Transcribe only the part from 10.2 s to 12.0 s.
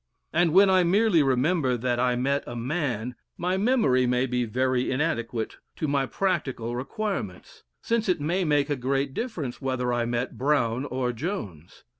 Brown or Jones.